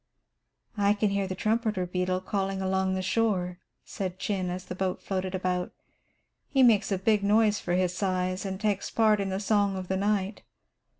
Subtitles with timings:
[0.79, 4.99] "I can hear the trumpeter beetle calling along the shore," said Chin, as the boat
[4.99, 5.71] floated about.
[6.49, 9.75] "He makes a big noise for his size, and takes his part in the song
[9.75, 10.41] of the night.